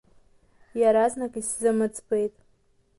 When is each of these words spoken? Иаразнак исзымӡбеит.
Иаразнак 0.79 1.33
исзымӡбеит. 1.39 2.35